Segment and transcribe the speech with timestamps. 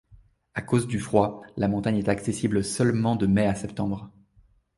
[0.55, 4.09] À cause du froid, la montagne est accessible seulement de mai à septembre.